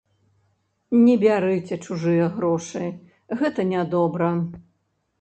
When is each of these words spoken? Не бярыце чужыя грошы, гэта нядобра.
Не 1.01 1.15
бярыце 1.25 1.79
чужыя 1.85 2.31
грошы, 2.39 2.85
гэта 3.43 3.71
нядобра. 3.77 4.37